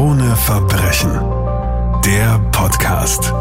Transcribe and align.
Krone 0.00 0.34
Verbrechen. 0.34 1.10
Der 2.06 2.38
Podcast. 2.52 3.34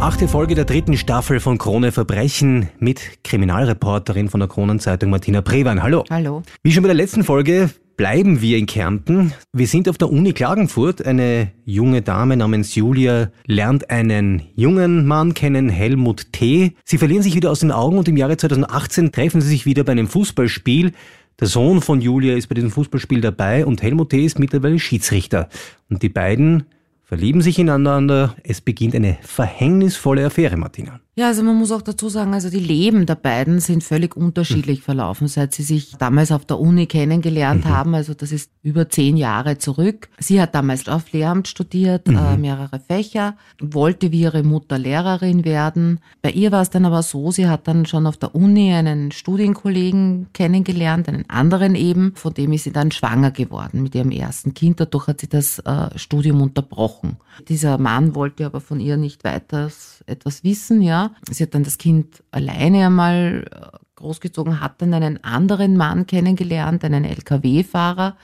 Achte 0.00 0.26
Folge 0.26 0.54
der 0.54 0.64
dritten 0.64 0.96
Staffel 0.96 1.38
von 1.38 1.58
Krone 1.58 1.92
Verbrechen 1.92 2.70
mit 2.78 3.22
Kriminalreporterin 3.24 4.30
von 4.30 4.40
der 4.40 4.48
Kronenzeitung 4.48 5.10
Martina 5.10 5.42
Prewan. 5.42 5.82
Hallo. 5.82 6.02
Hallo. 6.08 6.40
Wie 6.62 6.72
schon 6.72 6.82
bei 6.82 6.86
der 6.86 6.96
letzten 6.96 7.24
Folge 7.24 7.68
bleiben 7.98 8.40
wir 8.40 8.56
in 8.56 8.64
Kärnten. 8.64 9.34
Wir 9.52 9.66
sind 9.66 9.88
auf 9.88 9.98
der 9.98 10.10
Uni 10.10 10.32
Klagenfurt. 10.32 11.04
Eine 11.04 11.52
junge 11.64 12.00
Dame 12.02 12.38
namens 12.38 12.74
Julia 12.74 13.30
lernt 13.46 13.90
einen 13.90 14.42
jungen 14.56 15.06
Mann 15.06 15.34
kennen, 15.34 15.68
Helmut 15.68 16.32
T. 16.32 16.72
Sie 16.84 16.98
verlieren 16.98 17.22
sich 17.22 17.34
wieder 17.34 17.50
aus 17.50 17.60
den 17.60 17.70
Augen 17.70 17.98
und 17.98 18.08
im 18.08 18.16
Jahre 18.16 18.36
2018 18.36 19.12
treffen 19.12 19.40
sie 19.40 19.48
sich 19.48 19.66
wieder 19.66 19.84
bei 19.84 19.92
einem 19.92 20.08
Fußballspiel. 20.08 20.92
Der 21.40 21.48
Sohn 21.48 21.80
von 21.80 22.00
Julia 22.00 22.36
ist 22.36 22.48
bei 22.48 22.54
diesem 22.54 22.70
Fußballspiel 22.70 23.20
dabei 23.20 23.66
und 23.66 23.82
Helmut 23.82 24.10
T. 24.10 24.24
ist 24.24 24.38
mittlerweile 24.38 24.78
Schiedsrichter. 24.78 25.48
Und 25.88 26.02
die 26.02 26.08
beiden 26.08 26.64
verlieben 27.02 27.42
sich 27.42 27.58
ineinander. 27.58 28.36
Es 28.44 28.60
beginnt 28.60 28.94
eine 28.94 29.18
verhängnisvolle 29.22 30.26
Affäre, 30.26 30.56
Martina. 30.56 31.00
Ja, 31.14 31.26
also 31.26 31.42
man 31.42 31.56
muss 31.56 31.70
auch 31.72 31.82
dazu 31.82 32.08
sagen, 32.08 32.32
also 32.32 32.48
die 32.48 32.58
Leben 32.58 33.04
der 33.04 33.16
beiden 33.16 33.60
sind 33.60 33.84
völlig 33.84 34.16
unterschiedlich 34.16 34.78
mhm. 34.78 34.84
verlaufen, 34.84 35.28
seit 35.28 35.52
sie 35.52 35.62
sich 35.62 35.94
damals 35.98 36.32
auf 36.32 36.46
der 36.46 36.58
Uni 36.58 36.86
kennengelernt 36.86 37.66
mhm. 37.66 37.68
haben. 37.68 37.94
Also 37.94 38.14
das 38.14 38.32
ist 38.32 38.50
über 38.62 38.88
zehn 38.88 39.18
Jahre 39.18 39.58
zurück. 39.58 40.08
Sie 40.18 40.40
hat 40.40 40.54
damals 40.54 40.88
auf 40.88 41.12
Lehramt 41.12 41.48
studiert, 41.48 42.08
mhm. 42.08 42.16
äh, 42.16 42.36
mehrere 42.38 42.80
Fächer, 42.80 43.36
wollte 43.60 44.10
wie 44.10 44.22
ihre 44.22 44.42
Mutter 44.42 44.78
Lehrerin 44.78 45.44
werden. 45.44 46.00
Bei 46.22 46.30
ihr 46.30 46.50
war 46.50 46.62
es 46.62 46.70
dann 46.70 46.86
aber 46.86 47.02
so, 47.02 47.30
sie 47.30 47.46
hat 47.46 47.68
dann 47.68 47.84
schon 47.84 48.06
auf 48.06 48.16
der 48.16 48.34
Uni 48.34 48.72
einen 48.72 49.12
Studienkollegen 49.12 50.28
kennengelernt, 50.32 51.10
einen 51.10 51.28
anderen 51.28 51.74
eben, 51.74 52.14
von 52.14 52.32
dem 52.32 52.52
ist 52.52 52.64
sie 52.64 52.72
dann 52.72 52.90
schwanger 52.90 53.32
geworden 53.32 53.82
mit 53.82 53.94
ihrem 53.94 54.12
ersten 54.12 54.54
Kind. 54.54 54.80
Dadurch 54.80 55.08
hat 55.08 55.20
sie 55.20 55.28
das 55.28 55.58
äh, 55.58 55.90
Studium 55.98 56.40
unterbrochen. 56.40 57.18
Dieser 57.48 57.76
Mann 57.76 58.14
wollte 58.14 58.46
aber 58.46 58.62
von 58.62 58.80
ihr 58.80 58.96
nicht 58.96 59.24
weiter 59.24 59.70
etwas 60.06 60.42
wissen, 60.42 60.80
ja. 60.80 61.01
Sie 61.30 61.42
hat 61.42 61.54
dann 61.54 61.64
das 61.64 61.78
Kind 61.78 62.22
alleine 62.30 62.86
einmal 62.86 63.44
äh, 63.50 63.78
großgezogen, 63.96 64.60
hat 64.60 64.82
dann 64.82 64.94
einen 64.94 65.22
anderen 65.24 65.76
Mann 65.76 66.06
kennengelernt, 66.06 66.84
einen 66.84 67.04
Lkw-Fahrer, 67.04 68.16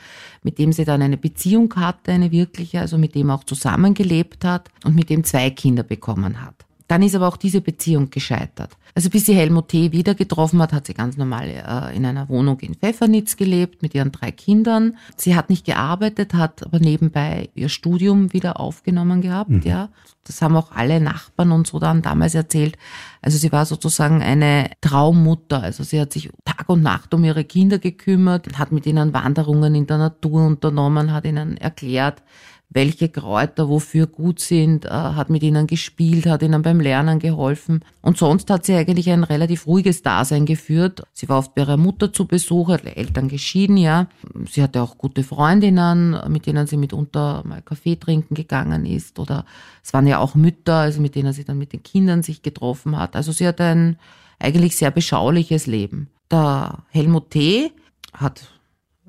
mit 0.42 0.58
dem 0.58 0.72
sie 0.72 0.84
dann 0.84 1.02
eine 1.02 1.16
Beziehung 1.16 1.74
hatte, 1.76 2.12
eine 2.12 2.30
wirkliche, 2.30 2.80
also 2.80 2.98
mit 2.98 3.14
dem 3.14 3.30
auch 3.30 3.44
zusammengelebt 3.44 4.44
hat 4.44 4.68
und 4.84 4.94
mit 4.94 5.08
dem 5.10 5.24
zwei 5.24 5.50
Kinder 5.50 5.82
bekommen 5.82 6.44
hat. 6.44 6.67
Dann 6.88 7.02
ist 7.02 7.14
aber 7.14 7.28
auch 7.28 7.36
diese 7.36 7.60
Beziehung 7.60 8.10
gescheitert. 8.10 8.76
Also 8.94 9.10
bis 9.10 9.26
sie 9.26 9.34
Helmut 9.34 9.68
T. 9.68 9.92
wieder 9.92 10.14
getroffen 10.14 10.60
hat, 10.60 10.72
hat 10.72 10.86
sie 10.86 10.94
ganz 10.94 11.16
normal 11.16 11.48
äh, 11.48 11.96
in 11.96 12.04
einer 12.04 12.28
Wohnung 12.28 12.58
in 12.60 12.74
Pfeffernitz 12.74 13.36
gelebt 13.36 13.82
mit 13.82 13.94
ihren 13.94 14.10
drei 14.10 14.32
Kindern. 14.32 14.96
Sie 15.16 15.36
hat 15.36 15.50
nicht 15.50 15.66
gearbeitet, 15.66 16.34
hat 16.34 16.64
aber 16.64 16.80
nebenbei 16.80 17.50
ihr 17.54 17.68
Studium 17.68 18.32
wieder 18.32 18.58
aufgenommen 18.58 19.20
gehabt, 19.20 19.50
mhm. 19.50 19.62
ja. 19.62 19.90
Das 20.24 20.42
haben 20.42 20.56
auch 20.56 20.72
alle 20.72 21.00
Nachbarn 21.00 21.52
und 21.52 21.66
so 21.66 21.78
dann 21.78 22.02
damals 22.02 22.34
erzählt. 22.34 22.76
Also 23.22 23.38
sie 23.38 23.50
war 23.50 23.64
sozusagen 23.64 24.22
eine 24.22 24.70
Traummutter. 24.82 25.62
Also 25.62 25.84
sie 25.84 25.98
hat 25.98 26.12
sich 26.12 26.30
Tag 26.44 26.68
und 26.68 26.82
Nacht 26.82 27.14
um 27.14 27.24
ihre 27.24 27.44
Kinder 27.44 27.78
gekümmert, 27.78 28.58
hat 28.58 28.70
mit 28.70 28.84
ihnen 28.84 29.14
Wanderungen 29.14 29.74
in 29.74 29.86
der 29.86 29.96
Natur 29.96 30.44
unternommen, 30.44 31.14
hat 31.14 31.24
ihnen 31.24 31.56
erklärt, 31.56 32.22
welche 32.70 33.08
Kräuter 33.08 33.68
wofür 33.68 34.06
gut 34.06 34.40
sind, 34.40 34.84
äh, 34.84 34.90
hat 34.90 35.30
mit 35.30 35.42
ihnen 35.42 35.66
gespielt, 35.66 36.26
hat 36.26 36.42
ihnen 36.42 36.60
beim 36.60 36.80
Lernen 36.80 37.18
geholfen. 37.18 37.82
Und 38.02 38.18
sonst 38.18 38.50
hat 38.50 38.66
sie 38.66 38.74
eigentlich 38.74 39.08
ein 39.10 39.24
relativ 39.24 39.66
ruhiges 39.66 40.02
Dasein 40.02 40.44
geführt. 40.44 41.02
Sie 41.14 41.28
war 41.30 41.38
oft 41.38 41.54
bei 41.54 41.62
ihrer 41.62 41.78
Mutter 41.78 42.12
zu 42.12 42.26
Besuch, 42.26 42.68
hat 42.68 42.84
Eltern 42.84 43.28
geschieden, 43.28 43.78
ja. 43.78 44.08
Sie 44.46 44.62
hatte 44.62 44.82
auch 44.82 44.98
gute 44.98 45.24
Freundinnen, 45.24 46.16
mit 46.28 46.46
denen 46.46 46.66
sie 46.66 46.76
mitunter 46.76 47.42
mal 47.46 47.62
Kaffee 47.62 47.96
trinken 47.96 48.34
gegangen 48.34 48.84
ist. 48.84 49.18
Oder 49.18 49.46
es 49.82 49.94
waren 49.94 50.06
ja 50.06 50.18
auch 50.18 50.34
Mütter, 50.34 50.74
also 50.74 51.00
mit 51.00 51.14
denen 51.14 51.32
sie 51.32 51.44
dann 51.44 51.58
mit 51.58 51.72
den 51.72 51.82
Kindern 51.82 52.22
sich 52.22 52.42
getroffen 52.42 52.98
hat. 52.98 53.16
Also 53.16 53.32
sie 53.32 53.46
hatte 53.46 53.64
ein 53.64 53.98
eigentlich 54.38 54.76
sehr 54.76 54.90
beschauliches 54.90 55.66
Leben. 55.66 56.10
Der 56.30 56.80
Helmut 56.90 57.30
T. 57.30 57.72
hat 58.12 58.57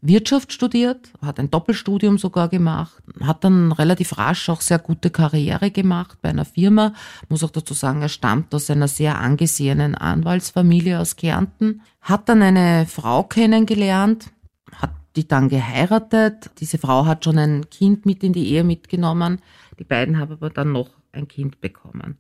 Wirtschaft 0.02 0.54
studiert, 0.54 1.12
hat 1.22 1.40
ein 1.40 1.52
Doppelstudium 1.52 2.18
sogar 2.18 2.48
gemacht, 2.48 3.04
hat 3.22 3.44
dann 3.44 3.72
relativ 3.72 4.18
rasch 4.18 4.50
auch 4.50 4.62
sehr 4.62 4.80
gute 4.80 5.10
Karriere 5.10 5.72
gemacht 5.72 6.20
bei 6.22 6.30
einer 6.30 6.46
Firma. 6.46 6.94
Muss 7.28 7.44
auch 7.44 7.52
dazu 7.52 7.74
sagen, 7.74 8.02
er 8.02 8.10
stammt 8.10 8.54
aus 8.56 8.70
einer 8.70 8.88
sehr 8.88 9.20
angesehenen 9.20 9.96
Anwaltsfamilie 9.96 11.00
aus 11.00 11.16
Kärnten, 11.16 11.82
hat 12.02 12.30
dann 12.30 12.42
eine 12.42 12.86
Frau 12.86 13.24
kennengelernt, 13.24 14.32
hat 14.74 14.92
die 15.16 15.28
dann 15.28 15.50
geheiratet. 15.50 16.52
Diese 16.60 16.78
Frau 16.78 17.06
hat 17.06 17.26
schon 17.26 17.38
ein 17.38 17.70
Kind 17.70 18.06
mit 18.06 18.24
in 18.24 18.34
die 18.34 18.50
Ehe 18.50 18.64
mitgenommen. 18.64 19.42
Die 19.80 19.84
beiden 19.84 20.18
haben 20.18 20.32
aber 20.32 20.50
dann 20.50 20.72
noch 20.72 20.90
ein 21.12 21.28
Kind 21.28 21.60
bekommen. 21.60 22.18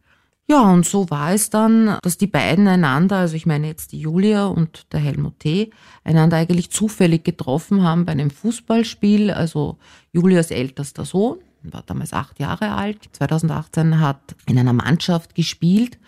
Ja, 0.49 0.73
und 0.73 0.83
so 0.83 1.07
war 1.11 1.31
es 1.31 1.51
dann, 1.51 1.99
dass 2.01 2.17
die 2.17 2.25
beiden 2.25 2.67
einander, 2.67 3.17
also 3.17 3.35
ich 3.35 3.45
meine 3.45 3.67
jetzt 3.67 3.91
die 3.91 3.99
Julia 3.99 4.47
und 4.47 4.91
der 4.91 4.99
Helmut 4.99 5.39
T., 5.39 5.69
einander 6.03 6.37
eigentlich 6.37 6.71
zufällig 6.71 7.23
getroffen 7.23 7.83
haben 7.83 8.05
bei 8.05 8.13
einem 8.13 8.31
Fußballspiel. 8.31 9.29
Also 9.29 9.77
Julias 10.11 10.49
ältester 10.49 11.05
Sohn, 11.05 11.37
war 11.61 11.83
damals 11.85 12.13
acht 12.13 12.39
Jahre 12.39 12.71
alt, 12.71 13.09
2018 13.11 13.99
hat 13.99 14.35
in 14.47 14.57
einer 14.57 14.73
Mannschaft 14.73 15.35
gespielt 15.35 15.99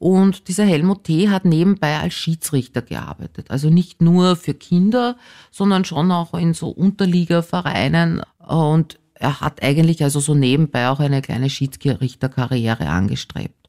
und 0.00 0.48
dieser 0.48 0.64
Helmut 0.64 1.04
T. 1.04 1.30
hat 1.30 1.44
nebenbei 1.44 2.00
als 2.00 2.14
Schiedsrichter 2.14 2.82
gearbeitet. 2.82 3.52
Also 3.52 3.70
nicht 3.70 4.02
nur 4.02 4.34
für 4.34 4.54
Kinder, 4.54 5.16
sondern 5.52 5.84
schon 5.84 6.10
auch 6.10 6.34
in 6.34 6.52
so 6.52 6.68
Unterligavereinen. 6.68 8.22
Und 8.44 8.98
er 9.14 9.40
hat 9.40 9.62
eigentlich 9.62 10.02
also 10.02 10.18
so 10.18 10.34
nebenbei 10.34 10.88
auch 10.88 10.98
eine 10.98 11.22
kleine 11.22 11.48
Schiedsrichterkarriere 11.48 12.88
angestrebt. 12.88 13.63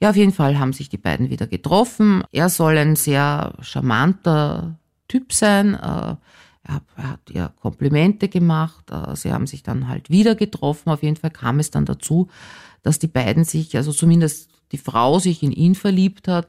Ja, 0.00 0.10
auf 0.10 0.16
jeden 0.16 0.32
Fall 0.32 0.58
haben 0.58 0.72
sich 0.72 0.88
die 0.88 0.96
beiden 0.96 1.28
wieder 1.28 1.46
getroffen. 1.46 2.24
Er 2.32 2.48
soll 2.48 2.78
ein 2.78 2.96
sehr 2.96 3.52
charmanter 3.60 4.78
Typ 5.08 5.32
sein. 5.32 5.74
Äh, 5.74 6.16
er 6.62 6.80
hat 6.96 7.30
ihr 7.30 7.52
Komplimente 7.60 8.28
gemacht. 8.28 8.90
Äh, 8.90 9.14
sie 9.14 9.32
haben 9.32 9.46
sich 9.46 9.62
dann 9.62 9.88
halt 9.88 10.08
wieder 10.08 10.34
getroffen. 10.34 10.88
Auf 10.88 11.02
jeden 11.02 11.16
Fall 11.16 11.30
kam 11.30 11.58
es 11.58 11.70
dann 11.70 11.84
dazu, 11.84 12.28
dass 12.82 12.98
die 12.98 13.08
beiden 13.08 13.44
sich, 13.44 13.76
also 13.76 13.92
zumindest 13.92 14.50
die 14.72 14.78
Frau 14.78 15.18
sich 15.18 15.42
in 15.42 15.52
ihn 15.52 15.74
verliebt 15.74 16.28
hat. 16.28 16.48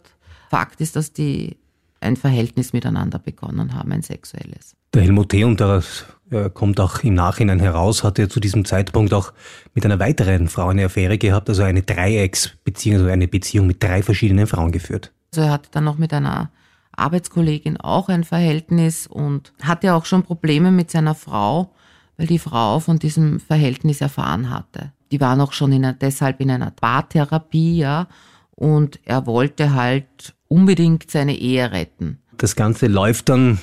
Fakt 0.50 0.79
ist, 0.79 0.95
dass 0.95 1.11
die 1.11 1.57
ein 2.01 2.17
Verhältnis 2.17 2.73
miteinander 2.73 3.19
begonnen 3.19 3.73
haben, 3.73 3.91
ein 3.91 4.01
sexuelles. 4.01 4.75
Der 4.94 5.03
Helmut 5.03 5.29
T. 5.29 5.44
und 5.44 5.62
das 5.62 6.06
kommt 6.53 6.79
auch 6.79 7.00
im 7.03 7.13
Nachhinein 7.13 7.59
heraus, 7.59 8.03
hat 8.03 8.17
er 8.17 8.29
zu 8.29 8.39
diesem 8.39 8.63
Zeitpunkt 8.63 9.13
auch 9.13 9.34
mit 9.73 9.85
einer 9.85 10.00
weiteren 10.00 10.47
Frau 10.47 10.69
eine 10.69 10.85
Affäre 10.85 11.17
gehabt, 11.17 11.50
also 11.50 11.63
eine 11.63 11.81
Dreiecksbeziehung, 11.81 13.00
also 13.00 13.09
eine 13.11 13.28
Beziehung 13.28 13.67
mit 13.67 13.84
drei 13.84 14.01
verschiedenen 14.01 14.47
Frauen 14.47 14.72
geführt. 14.72 15.11
Also 15.34 15.41
er 15.47 15.51
hatte 15.51 15.69
dann 15.72 15.84
noch 15.84 15.97
mit 15.97 16.13
einer 16.13 16.50
Arbeitskollegin 16.94 17.78
auch 17.78 18.09
ein 18.09 18.23
Verhältnis 18.23 19.07
und 19.07 19.53
hatte 19.61 19.94
auch 19.94 20.06
schon 20.06 20.23
Probleme 20.23 20.72
mit 20.72 20.90
seiner 20.91 21.16
Frau, 21.16 21.73
weil 22.17 22.28
die 22.28 22.40
Frau 22.40 22.79
von 22.79 22.97
diesem 22.97 23.40
Verhältnis 23.40 24.00
erfahren 24.00 24.50
hatte. 24.50 24.94
Die 25.11 25.19
war 25.19 25.35
noch 25.35 25.51
schon 25.51 25.73
in 25.73 25.84
einer, 25.84 25.94
deshalb 25.94 26.40
in 26.40 26.51
einer 26.51 26.72
Paartherapie, 26.72 27.78
ja, 27.78 28.07
und 28.51 29.00
er 29.06 29.25
wollte 29.25 29.73
halt 29.73 30.34
unbedingt 30.51 31.09
seine 31.09 31.38
Ehe 31.38 31.72
retten. 31.72 32.19
Das 32.38 32.56
Ganze 32.56 32.88
läuft 32.88 33.29
dann 33.29 33.59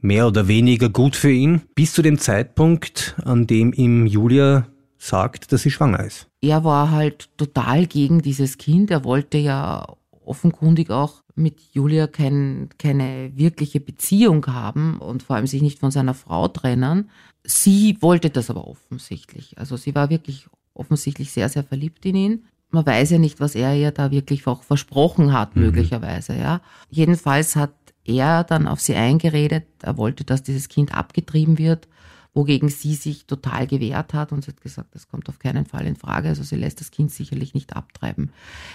mehr 0.00 0.26
oder 0.26 0.48
weniger 0.48 0.88
gut 0.88 1.14
für 1.14 1.30
ihn, 1.30 1.60
bis 1.74 1.92
zu 1.92 2.00
dem 2.02 2.18
Zeitpunkt, 2.18 3.14
an 3.24 3.46
dem 3.46 3.72
ihm 3.72 4.06
Julia 4.06 4.66
sagt, 4.96 5.52
dass 5.52 5.62
sie 5.62 5.70
schwanger 5.70 6.04
ist. 6.04 6.28
Er 6.40 6.64
war 6.64 6.90
halt 6.90 7.28
total 7.36 7.86
gegen 7.86 8.22
dieses 8.22 8.56
Kind. 8.56 8.90
Er 8.90 9.04
wollte 9.04 9.36
ja 9.38 9.86
offenkundig 10.24 10.90
auch 10.90 11.22
mit 11.34 11.60
Julia 11.72 12.06
kein, 12.06 12.70
keine 12.78 13.32
wirkliche 13.34 13.80
Beziehung 13.80 14.46
haben 14.46 14.98
und 14.98 15.22
vor 15.22 15.36
allem 15.36 15.46
sich 15.46 15.60
nicht 15.60 15.80
von 15.80 15.90
seiner 15.90 16.14
Frau 16.14 16.48
trennen. 16.48 17.10
Sie 17.44 17.98
wollte 18.00 18.30
das 18.30 18.48
aber 18.48 18.66
offensichtlich. 18.66 19.58
Also 19.58 19.76
sie 19.76 19.94
war 19.94 20.08
wirklich 20.08 20.46
offensichtlich 20.74 21.32
sehr, 21.32 21.48
sehr 21.48 21.64
verliebt 21.64 22.06
in 22.06 22.16
ihn. 22.16 22.44
Man 22.72 22.86
weiß 22.86 23.10
ja 23.10 23.18
nicht, 23.18 23.38
was 23.38 23.54
er 23.54 23.74
ihr 23.76 23.90
da 23.90 24.10
wirklich 24.10 24.46
auch 24.46 24.62
versprochen 24.62 25.32
hat, 25.32 25.54
mhm. 25.54 25.62
möglicherweise, 25.62 26.34
ja. 26.34 26.60
Jedenfalls 26.90 27.54
hat 27.54 27.74
er 28.04 28.44
dann 28.44 28.66
auf 28.66 28.80
sie 28.80 28.96
eingeredet, 28.96 29.64
er 29.82 29.96
wollte, 29.96 30.24
dass 30.24 30.42
dieses 30.42 30.68
Kind 30.68 30.94
abgetrieben 30.94 31.58
wird, 31.58 31.86
wogegen 32.34 32.68
sie 32.68 32.94
sich 32.94 33.26
total 33.26 33.66
gewehrt 33.66 34.14
hat 34.14 34.32
und 34.32 34.42
sie 34.42 34.50
hat 34.50 34.60
gesagt, 34.60 34.94
das 34.94 35.06
kommt 35.06 35.28
auf 35.28 35.38
keinen 35.38 35.66
Fall 35.66 35.86
in 35.86 35.96
Frage, 35.96 36.28
also 36.28 36.42
sie 36.42 36.56
lässt 36.56 36.80
das 36.80 36.90
Kind 36.90 37.12
sicherlich 37.12 37.54
nicht 37.54 37.76
abtreiben. 37.76 38.32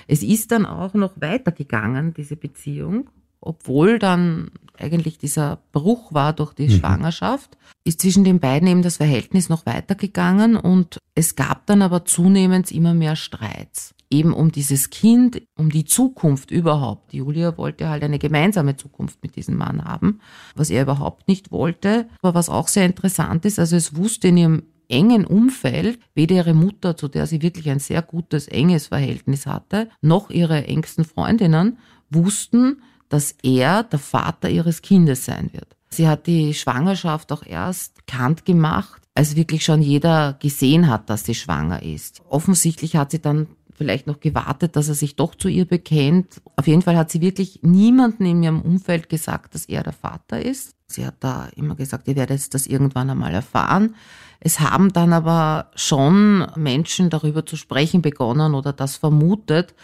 Es 0.07 0.23
ist 0.23 0.51
dann 0.51 0.65
auch 0.65 0.93
noch 0.93 1.19
weitergegangen, 1.19 2.13
diese 2.13 2.35
Beziehung, 2.35 3.09
obwohl 3.41 3.99
dann 3.99 4.51
eigentlich 4.79 5.17
dieser 5.17 5.59
Bruch 5.71 6.13
war 6.13 6.33
durch 6.33 6.53
die 6.53 6.67
mhm. 6.67 6.79
Schwangerschaft, 6.79 7.57
ist 7.83 8.01
zwischen 8.01 8.23
den 8.23 8.39
beiden 8.39 8.67
eben 8.67 8.81
das 8.81 8.97
Verhältnis 8.97 9.49
noch 9.49 9.65
weitergegangen 9.65 10.55
und 10.55 10.99
es 11.15 11.35
gab 11.35 11.65
dann 11.65 11.81
aber 11.81 12.05
zunehmend 12.05 12.71
immer 12.71 12.93
mehr 12.93 13.15
Streits. 13.15 13.93
Eben 14.09 14.33
um 14.33 14.51
dieses 14.51 14.89
Kind, 14.89 15.41
um 15.57 15.69
die 15.69 15.83
Zukunft 15.83 16.49
überhaupt. 16.51 17.13
Julia 17.13 17.57
wollte 17.57 17.89
halt 17.89 18.03
eine 18.03 18.19
gemeinsame 18.19 18.77
Zukunft 18.77 19.21
mit 19.21 19.35
diesem 19.35 19.57
Mann 19.57 19.83
haben, 19.83 20.21
was 20.55 20.69
er 20.69 20.83
überhaupt 20.83 21.27
nicht 21.27 21.51
wollte. 21.51 22.07
Aber 22.21 22.33
was 22.33 22.47
auch 22.47 22.69
sehr 22.69 22.85
interessant 22.85 23.43
ist, 23.43 23.59
also 23.59 23.75
es 23.75 23.97
wusste 23.97 24.29
in 24.29 24.37
ihrem 24.37 24.63
engen 24.87 25.25
Umfeld, 25.25 25.99
weder 26.15 26.35
ihre 26.35 26.53
Mutter, 26.53 26.95
zu 26.95 27.09
der 27.09 27.27
sie 27.27 27.41
wirklich 27.41 27.69
ein 27.69 27.79
sehr 27.79 28.01
gutes, 28.01 28.47
enges 28.47 28.87
Verhältnis 28.87 29.45
hatte, 29.45 29.89
noch 30.01 30.29
ihre 30.29 30.65
engsten 30.65 31.03
Freundinnen 31.03 31.77
wussten, 32.09 32.81
dass 33.09 33.35
er 33.43 33.83
der 33.83 33.99
Vater 33.99 34.49
ihres 34.49 34.81
Kindes 34.81 35.25
sein 35.25 35.49
wird. 35.53 35.75
Sie 35.89 36.07
hat 36.07 36.27
die 36.27 36.53
Schwangerschaft 36.53 37.31
auch 37.31 37.45
erst 37.45 38.05
bekannt 38.05 38.45
gemacht, 38.45 39.01
als 39.15 39.35
wirklich 39.35 39.63
schon 39.63 39.81
jeder 39.81 40.37
gesehen 40.39 40.89
hat, 40.89 41.09
dass 41.09 41.25
sie 41.25 41.35
schwanger 41.35 41.81
ist. 41.81 42.21
Offensichtlich 42.29 42.95
hat 42.95 43.11
sie 43.11 43.21
dann 43.21 43.47
vielleicht 43.73 44.07
noch 44.07 44.19
gewartet, 44.19 44.75
dass 44.75 44.89
er 44.89 44.95
sich 44.95 45.15
doch 45.15 45.35
zu 45.35 45.47
ihr 45.47 45.65
bekennt. 45.65 46.41
Auf 46.55 46.67
jeden 46.67 46.81
Fall 46.81 46.97
hat 46.97 47.11
sie 47.11 47.21
wirklich 47.21 47.59
niemanden 47.61 48.25
in 48.25 48.43
ihrem 48.43 48.61
Umfeld 48.61 49.07
gesagt, 49.07 49.53
dass 49.53 49.65
er 49.65 49.83
der 49.83 49.93
Vater 49.93 50.43
ist. 50.43 50.73
Sie 50.87 51.05
hat 51.05 51.15
da 51.19 51.49
immer 51.55 51.75
gesagt, 51.75 52.07
ihr 52.07 52.15
werdet 52.15 52.53
das 52.53 52.65
irgendwann 52.65 53.09
einmal 53.09 53.33
erfahren. 53.33 53.95
Es 54.39 54.59
haben 54.59 54.93
dann 54.93 55.13
aber 55.13 55.71
schon 55.75 56.47
Menschen 56.55 57.09
darüber 57.09 57.45
zu 57.45 57.55
sprechen 57.55 58.01
begonnen 58.01 58.53
oder 58.55 58.73
das 58.73 58.95
vermutet, 58.95 59.75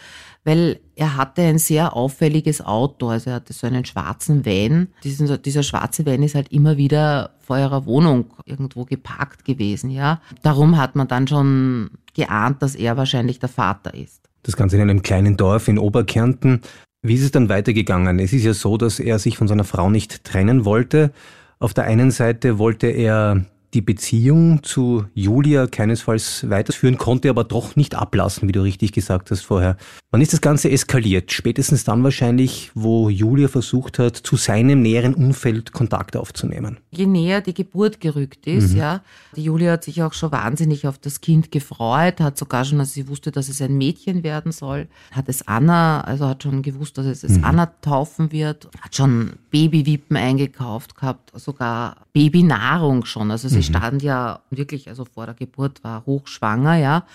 weil 0.44 0.80
er 0.94 1.16
hatte 1.16 1.42
ein 1.42 1.58
sehr 1.58 1.96
auffälliges 1.96 2.60
Auto, 2.60 3.08
also 3.08 3.30
er 3.30 3.36
hatte 3.36 3.52
so 3.52 3.66
einen 3.66 3.84
schwarzen 3.84 4.44
Van. 4.44 4.88
Diesen, 5.02 5.42
dieser 5.42 5.62
schwarze 5.62 6.06
Van 6.06 6.22
ist 6.22 6.34
halt 6.34 6.52
immer 6.52 6.76
wieder 6.76 7.30
vor 7.40 7.58
ihrer 7.58 7.86
Wohnung 7.86 8.26
irgendwo 8.44 8.84
geparkt 8.84 9.44
gewesen, 9.44 9.90
ja. 9.90 10.20
Darum 10.42 10.76
hat 10.76 10.96
man 10.96 11.08
dann 11.08 11.26
schon 11.26 11.90
geahnt, 12.14 12.62
dass 12.62 12.74
er 12.74 12.96
wahrscheinlich 12.96 13.38
der 13.38 13.48
Vater 13.48 13.94
ist. 13.94 14.20
Das 14.42 14.56
Ganze 14.56 14.76
in 14.76 14.82
einem 14.82 15.02
kleinen 15.02 15.36
Dorf 15.36 15.68
in 15.68 15.78
Oberkärnten. 15.78 16.60
Wie 17.02 17.14
ist 17.14 17.22
es 17.22 17.30
dann 17.30 17.48
weitergegangen? 17.48 18.18
Es 18.18 18.32
ist 18.32 18.44
ja 18.44 18.54
so, 18.54 18.76
dass 18.76 19.00
er 19.00 19.18
sich 19.18 19.36
von 19.36 19.48
seiner 19.48 19.64
Frau 19.64 19.90
nicht 19.90 20.24
trennen 20.24 20.64
wollte. 20.64 21.12
Auf 21.58 21.74
der 21.74 21.84
einen 21.84 22.10
Seite 22.10 22.58
wollte 22.58 22.86
er 22.88 23.46
die 23.74 23.82
Beziehung 23.82 24.62
zu 24.62 25.04
Julia 25.14 25.66
keinesfalls 25.66 26.48
weiterführen, 26.48 26.96
konnte 26.96 27.28
aber 27.28 27.42
doch 27.42 27.74
nicht 27.74 27.96
ablassen, 27.96 28.48
wie 28.48 28.52
du 28.52 28.62
richtig 28.62 28.92
gesagt 28.92 29.32
hast 29.32 29.42
vorher. 29.42 29.76
Wann 30.12 30.20
ist 30.20 30.32
das 30.32 30.40
Ganze 30.40 30.70
eskaliert? 30.70 31.32
Spätestens 31.32 31.82
dann 31.82 32.04
wahrscheinlich, 32.04 32.70
wo 32.74 33.08
Julia 33.08 33.48
versucht 33.48 33.98
hat, 33.98 34.16
zu 34.16 34.36
seinem 34.36 34.80
näheren 34.80 35.14
Umfeld 35.14 35.72
Kontakt 35.72 36.16
aufzunehmen. 36.16 36.78
Je 36.92 37.06
näher 37.06 37.40
die 37.40 37.52
Geburt 37.52 38.00
gerückt 38.00 38.46
ist, 38.46 38.72
mhm. 38.72 38.78
ja. 38.78 39.00
Die 39.34 39.42
Julia 39.42 39.72
hat 39.72 39.82
sich 39.82 40.00
auch 40.04 40.12
schon 40.12 40.30
wahnsinnig 40.30 40.86
auf 40.86 40.98
das 40.98 41.20
Kind 41.20 41.50
gefreut, 41.50 42.20
hat 42.20 42.38
sogar 42.38 42.64
schon, 42.64 42.78
als 42.78 42.94
sie 42.94 43.08
wusste, 43.08 43.32
dass 43.32 43.48
es 43.48 43.60
ein 43.60 43.76
Mädchen 43.76 44.22
werden 44.22 44.52
soll, 44.52 44.86
hat 45.10 45.28
es 45.28 45.48
Anna, 45.48 46.02
also 46.02 46.28
hat 46.28 46.44
schon 46.44 46.62
gewusst, 46.62 46.96
dass 46.96 47.06
es, 47.06 47.24
es 47.24 47.38
mhm. 47.38 47.44
Anna 47.44 47.66
taufen 47.82 48.30
wird, 48.30 48.68
hat 48.80 48.94
schon 48.94 49.32
Babywippen 49.50 50.16
eingekauft 50.16 50.94
gehabt, 50.94 51.32
sogar 51.34 51.96
Babynahrung 52.12 53.04
schon. 53.04 53.32
Also 53.32 53.48
sie. 53.48 53.63
Stand 53.64 54.02
ja 54.02 54.40
wirklich, 54.50 54.88
also 54.88 55.04
vor 55.04 55.26
der 55.26 55.34
Geburt 55.34 55.82
war 55.84 56.04
hochschwanger, 56.06 56.76
ja. 56.76 57.06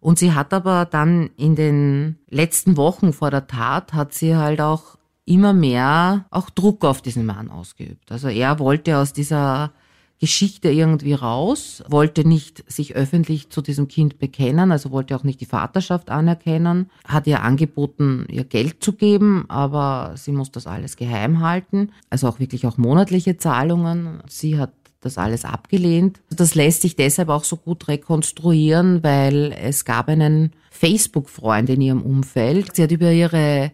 Und 0.00 0.18
sie 0.18 0.32
hat 0.32 0.52
aber 0.54 0.84
dann 0.84 1.30
in 1.36 1.56
den 1.56 2.18
letzten 2.28 2.76
Wochen 2.76 3.12
vor 3.12 3.30
der 3.30 3.46
Tat 3.46 3.92
hat 3.92 4.14
sie 4.14 4.36
halt 4.36 4.60
auch 4.60 4.96
immer 5.24 5.52
mehr 5.52 6.26
auch 6.30 6.50
Druck 6.50 6.84
auf 6.84 7.02
diesen 7.02 7.26
Mann 7.26 7.50
ausgeübt. 7.50 8.12
Also 8.12 8.28
er 8.28 8.58
wollte 8.58 8.98
aus 8.98 9.12
dieser 9.12 9.72
Geschichte 10.18 10.70
irgendwie 10.70 11.12
raus, 11.12 11.84
wollte 11.88 12.26
nicht 12.26 12.64
sich 12.70 12.96
öffentlich 12.96 13.50
zu 13.50 13.60
diesem 13.60 13.86
Kind 13.86 14.18
bekennen, 14.18 14.72
also 14.72 14.90
wollte 14.90 15.14
auch 15.14 15.24
nicht 15.24 15.42
die 15.42 15.46
Vaterschaft 15.46 16.10
anerkennen, 16.10 16.90
hat 17.06 17.26
ihr 17.26 17.42
angeboten, 17.42 18.24
ihr 18.30 18.44
Geld 18.44 18.82
zu 18.82 18.94
geben, 18.94 19.44
aber 19.48 20.12
sie 20.14 20.32
muss 20.32 20.50
das 20.50 20.66
alles 20.66 20.96
geheim 20.96 21.40
halten, 21.40 21.92
also 22.08 22.28
auch 22.28 22.38
wirklich 22.38 22.66
auch 22.66 22.78
monatliche 22.78 23.36
Zahlungen. 23.36 24.22
Sie 24.26 24.58
hat 24.58 24.72
das 25.06 25.18
alles 25.18 25.44
abgelehnt. 25.44 26.20
Das 26.30 26.54
lässt 26.54 26.82
sich 26.82 26.96
deshalb 26.96 27.28
auch 27.28 27.44
so 27.44 27.56
gut 27.56 27.88
rekonstruieren, 27.88 29.02
weil 29.02 29.52
es 29.60 29.84
gab 29.84 30.08
einen 30.08 30.52
Facebook-Freund 30.70 31.70
in 31.70 31.80
ihrem 31.80 32.02
Umfeld. 32.02 32.76
Sie 32.76 32.82
hat 32.82 32.92
über 32.92 33.10
ihre 33.10 33.72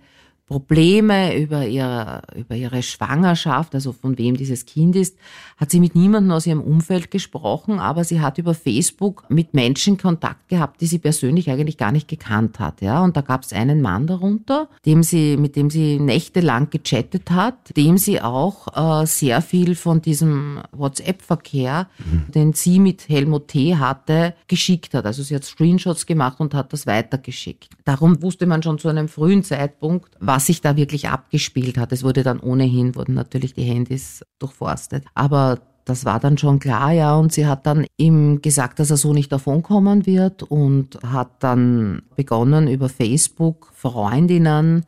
Probleme 0.52 1.34
über 1.40 1.66
ihre, 1.66 2.20
über 2.36 2.54
ihre 2.54 2.82
Schwangerschaft, 2.82 3.74
also 3.74 3.94
von 3.94 4.18
wem 4.18 4.36
dieses 4.36 4.66
Kind 4.66 4.94
ist, 4.96 5.16
hat 5.56 5.70
sie 5.70 5.80
mit 5.80 5.94
niemandem 5.94 6.30
aus 6.32 6.46
ihrem 6.46 6.60
Umfeld 6.60 7.10
gesprochen, 7.10 7.78
aber 7.78 8.04
sie 8.04 8.20
hat 8.20 8.36
über 8.36 8.52
Facebook 8.52 9.24
mit 9.30 9.54
Menschen 9.54 9.96
Kontakt 9.96 10.50
gehabt, 10.50 10.82
die 10.82 10.86
sie 10.86 10.98
persönlich 10.98 11.48
eigentlich 11.50 11.78
gar 11.78 11.90
nicht 11.90 12.06
gekannt 12.06 12.60
hat. 12.60 12.82
Ja? 12.82 13.02
Und 13.02 13.16
da 13.16 13.22
gab 13.22 13.44
es 13.44 13.54
einen 13.54 13.80
Mann 13.80 14.06
darunter, 14.06 14.68
dem 14.84 15.02
sie, 15.02 15.38
mit 15.38 15.56
dem 15.56 15.70
sie 15.70 15.98
nächtelang 15.98 16.68
gechattet 16.68 17.30
hat, 17.30 17.74
dem 17.74 17.96
sie 17.96 18.20
auch 18.20 19.02
äh, 19.02 19.06
sehr 19.06 19.40
viel 19.40 19.74
von 19.74 20.02
diesem 20.02 20.60
WhatsApp-Verkehr, 20.72 21.88
mhm. 21.98 22.30
den 22.30 22.52
sie 22.52 22.78
mit 22.78 23.08
Helmut 23.08 23.48
T. 23.48 23.76
hatte, 23.76 24.34
geschickt 24.48 24.92
hat. 24.92 25.06
Also 25.06 25.22
sie 25.22 25.34
hat 25.34 25.44
Screenshots 25.44 26.04
gemacht 26.04 26.40
und 26.40 26.52
hat 26.52 26.74
das 26.74 26.86
weitergeschickt. 26.86 27.70
Darum 27.86 28.20
wusste 28.20 28.44
man 28.44 28.62
schon 28.62 28.78
zu 28.78 28.88
einem 28.88 29.08
frühen 29.08 29.42
Zeitpunkt, 29.44 30.14
was 30.20 30.41
was 30.42 30.46
sich 30.48 30.60
da 30.60 30.76
wirklich 30.76 31.08
abgespielt 31.08 31.78
hat. 31.78 31.92
Es 31.92 32.02
wurde 32.02 32.24
dann 32.24 32.40
ohnehin, 32.40 32.96
wurden 32.96 33.14
natürlich 33.14 33.54
die 33.54 33.62
Handys 33.62 34.24
durchforstet. 34.40 35.04
Aber 35.14 35.60
das 35.84 36.04
war 36.04 36.18
dann 36.18 36.36
schon 36.36 36.58
klar, 36.58 36.90
ja. 36.90 37.14
Und 37.14 37.32
sie 37.32 37.46
hat 37.46 37.64
dann 37.64 37.86
ihm 37.96 38.42
gesagt, 38.42 38.80
dass 38.80 38.90
er 38.90 38.96
so 38.96 39.12
nicht 39.12 39.30
davonkommen 39.30 40.04
wird 40.04 40.42
und 40.42 40.98
hat 41.04 41.44
dann 41.44 42.02
begonnen, 42.16 42.66
über 42.66 42.88
Facebook 42.88 43.70
Freundinnen 43.72 44.84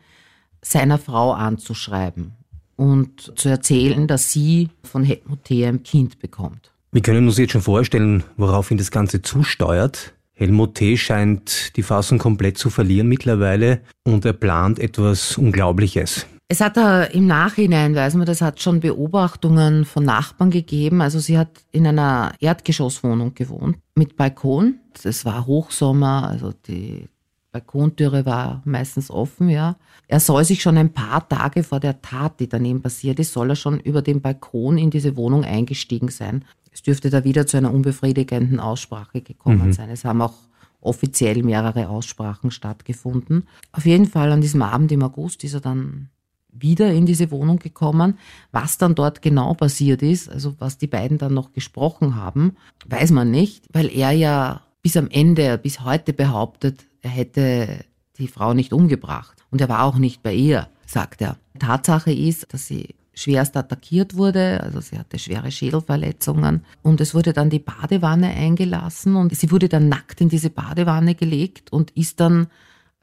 seiner 0.60 0.98
Frau 0.98 1.32
anzuschreiben 1.32 2.32
und 2.74 3.38
zu 3.38 3.48
erzählen, 3.48 4.08
dass 4.08 4.32
sie 4.32 4.70
von 4.82 5.04
Helmut 5.04 5.44
Thea 5.44 5.68
ein 5.68 5.84
Kind 5.84 6.18
bekommt. 6.18 6.72
Wir 6.90 7.02
können 7.02 7.28
uns 7.28 7.38
jetzt 7.38 7.52
schon 7.52 7.62
vorstellen, 7.62 8.24
woraufhin 8.36 8.76
das 8.76 8.90
Ganze 8.90 9.22
zusteuert. 9.22 10.14
Helmut 10.34 10.74
T. 10.74 10.96
scheint 10.96 11.76
die 11.76 11.82
Fassung 11.82 12.18
komplett 12.18 12.58
zu 12.58 12.68
verlieren 12.70 13.08
mittlerweile 13.08 13.80
und 14.04 14.24
er 14.24 14.32
plant 14.32 14.78
etwas 14.78 15.38
Unglaubliches. 15.38 16.26
Es 16.48 16.60
hat 16.60 16.76
da 16.76 17.04
im 17.04 17.26
Nachhinein, 17.26 17.94
weiß 17.94 18.14
man, 18.14 18.26
das 18.26 18.42
hat 18.42 18.60
schon 18.60 18.80
Beobachtungen 18.80 19.84
von 19.84 20.04
Nachbarn 20.04 20.50
gegeben. 20.50 21.00
Also 21.00 21.18
sie 21.18 21.38
hat 21.38 21.48
in 21.72 21.86
einer 21.86 22.34
Erdgeschosswohnung 22.38 23.34
gewohnt 23.34 23.78
mit 23.94 24.16
Balkon. 24.16 24.80
Es 25.02 25.24
war 25.24 25.46
Hochsommer, 25.46 26.28
also 26.28 26.52
die 26.52 27.08
Balkontüre 27.54 28.26
war 28.26 28.62
meistens 28.64 29.12
offen, 29.12 29.48
ja. 29.48 29.76
Er 30.08 30.18
soll 30.18 30.44
sich 30.44 30.60
schon 30.60 30.76
ein 30.76 30.92
paar 30.92 31.28
Tage 31.28 31.62
vor 31.62 31.78
der 31.78 32.02
Tat, 32.02 32.40
die 32.40 32.48
daneben 32.48 32.82
passiert 32.82 33.20
ist, 33.20 33.32
soll 33.32 33.50
er 33.50 33.56
schon 33.56 33.78
über 33.78 34.02
den 34.02 34.20
Balkon 34.20 34.76
in 34.76 34.90
diese 34.90 35.16
Wohnung 35.16 35.44
eingestiegen 35.44 36.08
sein. 36.08 36.44
Es 36.72 36.82
dürfte 36.82 37.10
da 37.10 37.22
wieder 37.22 37.46
zu 37.46 37.56
einer 37.56 37.72
unbefriedigenden 37.72 38.58
Aussprache 38.58 39.20
gekommen 39.20 39.68
mhm. 39.68 39.72
sein. 39.72 39.88
Es 39.88 40.04
haben 40.04 40.20
auch 40.20 40.34
offiziell 40.80 41.44
mehrere 41.44 41.88
Aussprachen 41.88 42.50
stattgefunden. 42.50 43.46
Auf 43.70 43.86
jeden 43.86 44.06
Fall 44.06 44.32
an 44.32 44.40
diesem 44.40 44.62
Abend 44.62 44.90
im 44.90 45.04
August 45.04 45.44
ist 45.44 45.54
er 45.54 45.60
dann 45.60 46.08
wieder 46.50 46.92
in 46.92 47.06
diese 47.06 47.30
Wohnung 47.30 47.60
gekommen. 47.60 48.18
Was 48.50 48.78
dann 48.78 48.96
dort 48.96 49.22
genau 49.22 49.54
passiert 49.54 50.02
ist, 50.02 50.28
also 50.28 50.56
was 50.58 50.76
die 50.76 50.88
beiden 50.88 51.18
dann 51.18 51.34
noch 51.34 51.52
gesprochen 51.52 52.16
haben, 52.16 52.56
weiß 52.86 53.12
man 53.12 53.30
nicht, 53.30 53.68
weil 53.72 53.96
er 53.96 54.10
ja 54.10 54.62
bis 54.82 54.96
am 54.96 55.08
Ende, 55.08 55.56
bis 55.56 55.80
heute 55.80 56.12
behauptet, 56.12 56.84
er 57.04 57.10
hätte 57.10 57.84
die 58.18 58.28
Frau 58.28 58.54
nicht 58.54 58.72
umgebracht. 58.72 59.44
Und 59.50 59.60
er 59.60 59.68
war 59.68 59.84
auch 59.84 59.98
nicht 59.98 60.22
bei 60.22 60.32
ihr, 60.32 60.68
sagt 60.86 61.20
er. 61.20 61.36
Tatsache 61.58 62.12
ist, 62.12 62.52
dass 62.52 62.66
sie 62.66 62.94
schwerst 63.12 63.56
attackiert 63.56 64.16
wurde, 64.16 64.60
also 64.62 64.80
sie 64.80 64.98
hatte 64.98 65.18
schwere 65.20 65.52
Schädelverletzungen 65.52 66.64
und 66.82 67.00
es 67.00 67.14
wurde 67.14 67.32
dann 67.32 67.48
die 67.48 67.60
Badewanne 67.60 68.28
eingelassen 68.28 69.14
und 69.14 69.36
sie 69.36 69.52
wurde 69.52 69.68
dann 69.68 69.88
nackt 69.88 70.20
in 70.20 70.28
diese 70.28 70.50
Badewanne 70.50 71.14
gelegt 71.14 71.72
und 71.72 71.92
ist 71.92 72.18
dann 72.18 72.48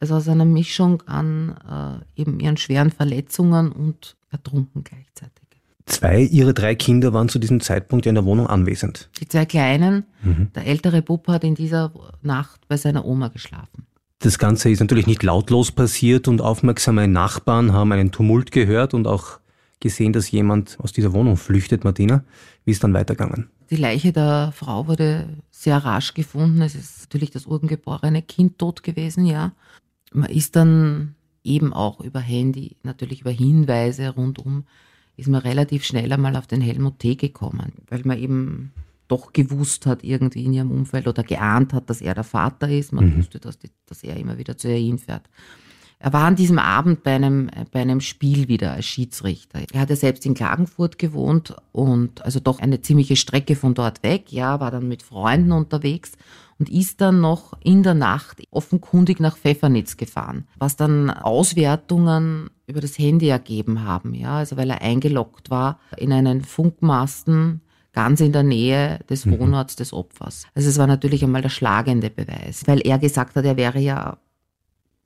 also 0.01 0.15
aus 0.15 0.27
einer 0.27 0.43
Mischung 0.43 1.01
an 1.03 2.03
äh, 2.17 2.21
eben 2.21 2.41
ihren 2.41 2.57
schweren 2.57 2.91
Verletzungen 2.91 3.71
und 3.71 4.17
ertrunken 4.31 4.83
gleichzeitig. 4.83 5.41
Zwei 5.85 6.21
ihrer 6.21 6.53
drei 6.53 6.75
Kinder 6.75 7.13
waren 7.13 7.29
zu 7.29 7.39
diesem 7.39 7.59
Zeitpunkt 7.59 8.05
in 8.05 8.15
der 8.15 8.25
Wohnung 8.25 8.47
anwesend. 8.47 9.09
Die 9.19 9.27
zwei 9.27 9.45
Kleinen. 9.45 10.05
Mhm. 10.23 10.51
Der 10.55 10.65
ältere 10.65 11.01
Bub 11.01 11.27
hat 11.27 11.43
in 11.43 11.55
dieser 11.55 11.91
Nacht 12.21 12.67
bei 12.67 12.77
seiner 12.77 13.05
Oma 13.05 13.29
geschlafen. 13.29 13.87
Das 14.21 14.37
Ganze 14.37 14.69
ist 14.69 14.79
natürlich 14.79 15.07
nicht 15.07 15.23
lautlos 15.23 15.71
passiert 15.71 16.27
und 16.27 16.41
aufmerksame 16.41 17.07
Nachbarn 17.07 17.73
haben 17.73 17.91
einen 17.91 18.11
Tumult 18.11 18.51
gehört 18.51 18.93
und 18.93 19.07
auch 19.07 19.39
gesehen, 19.79 20.13
dass 20.13 20.29
jemand 20.29 20.77
aus 20.79 20.93
dieser 20.93 21.11
Wohnung 21.11 21.37
flüchtet, 21.37 21.83
Martina. 21.83 22.23
Wie 22.63 22.71
ist 22.71 22.83
dann 22.83 22.93
weitergegangen? 22.93 23.49
Die 23.71 23.77
Leiche 23.77 24.13
der 24.13 24.53
Frau 24.55 24.87
wurde 24.87 25.27
sehr 25.49 25.77
rasch 25.77 26.13
gefunden. 26.13 26.61
Es 26.61 26.75
ist 26.75 27.01
natürlich 27.01 27.31
das 27.31 27.47
urgengeborene 27.47 28.21
Kind 28.21 28.59
tot 28.59 28.83
gewesen, 28.83 29.25
ja. 29.25 29.53
Man 30.13 30.29
ist 30.29 30.55
dann 30.55 31.15
eben 31.43 31.73
auch 31.73 31.99
über 31.99 32.19
Handy, 32.19 32.75
natürlich 32.83 33.21
über 33.21 33.31
Hinweise 33.31 34.09
rundum, 34.09 34.65
ist 35.17 35.29
man 35.29 35.41
relativ 35.41 35.83
schnell 35.83 36.11
einmal 36.13 36.35
auf 36.35 36.45
den 36.45 36.61
Helmut 36.61 36.99
T. 36.99 37.15
gekommen, 37.15 37.73
weil 37.89 38.01
man 38.03 38.19
eben 38.19 38.71
doch 39.11 39.33
gewusst 39.33 39.85
hat 39.85 40.03
irgendwie 40.03 40.45
in 40.45 40.53
ihrem 40.53 40.71
Umfeld 40.71 41.07
oder 41.07 41.23
geahnt 41.23 41.73
hat, 41.73 41.89
dass 41.89 42.01
er 42.01 42.13
der 42.13 42.23
Vater 42.23 42.69
ist. 42.69 42.93
Man 42.93 43.09
mhm. 43.09 43.17
wusste, 43.17 43.39
dass, 43.39 43.59
die, 43.59 43.69
dass 43.85 44.03
er 44.03 44.15
immer 44.15 44.37
wieder 44.37 44.57
zu 44.57 44.69
ihr 44.69 44.77
hinfährt. 44.77 45.29
Er 45.99 46.13
war 46.13 46.25
an 46.25 46.35
diesem 46.35 46.57
Abend 46.57 47.03
bei 47.03 47.13
einem, 47.13 47.51
bei 47.71 47.81
einem 47.81 48.01
Spiel 48.01 48.47
wieder 48.47 48.71
als 48.71 48.85
Schiedsrichter. 48.85 49.61
Er 49.71 49.81
hat 49.81 49.91
ja 49.91 49.95
selbst 49.95 50.25
in 50.25 50.33
Klagenfurt 50.33 50.97
gewohnt 50.97 51.55
und 51.73 52.25
also 52.25 52.39
doch 52.39 52.59
eine 52.59 52.81
ziemliche 52.81 53.15
Strecke 53.15 53.55
von 53.55 53.75
dort 53.75 54.01
weg. 54.01 54.31
Ja, 54.31 54.59
war 54.59 54.71
dann 54.71 54.87
mit 54.87 55.03
Freunden 55.03 55.51
unterwegs 55.51 56.13
und 56.57 56.69
ist 56.69 57.01
dann 57.01 57.21
noch 57.21 57.53
in 57.63 57.83
der 57.83 57.93
Nacht 57.93 58.41
offenkundig 58.49 59.19
nach 59.19 59.37
Pfeffernitz 59.37 59.95
gefahren, 59.97 60.47
was 60.57 60.75
dann 60.75 61.11
Auswertungen 61.11 62.49
über 62.65 62.81
das 62.81 62.97
Handy 62.97 63.27
ergeben 63.27 63.83
haben. 63.83 64.15
Ja, 64.15 64.37
also 64.37 64.57
weil 64.57 64.71
er 64.71 64.81
eingeloggt 64.81 65.51
war 65.51 65.79
in 65.97 66.13
einen 66.13 66.41
Funkmasten 66.41 67.61
ganz 67.93 68.21
in 68.21 68.31
der 68.31 68.43
Nähe 68.43 68.99
des 69.09 69.25
mhm. 69.25 69.39
Wohnorts 69.39 69.75
des 69.75 69.93
Opfers. 69.93 70.45
Also 70.55 70.69
es 70.69 70.77
war 70.77 70.87
natürlich 70.87 71.23
einmal 71.23 71.41
der 71.41 71.49
schlagende 71.49 72.09
Beweis, 72.09 72.63
weil 72.65 72.81
er 72.81 72.99
gesagt 72.99 73.35
hat, 73.35 73.45
er 73.45 73.57
wäre 73.57 73.79
ja 73.79 74.17